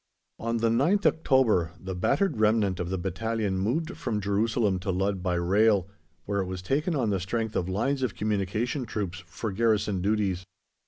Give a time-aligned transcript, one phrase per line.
[0.39, 5.21] On the 9th October the battered remnant of the battalion moved from Jerusalem to Ludd
[5.21, 5.87] by rail,
[6.25, 10.43] where it was taken on the strength of Lines of Communication troops for garrison duties.